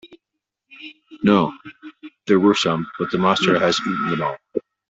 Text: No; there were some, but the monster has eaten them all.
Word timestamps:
No; 1.21 1.53
there 2.25 2.39
were 2.39 2.55
some, 2.55 2.87
but 2.97 3.11
the 3.11 3.19
monster 3.19 3.59
has 3.59 3.79
eaten 3.81 4.09
them 4.09 4.23
all. 4.23 4.37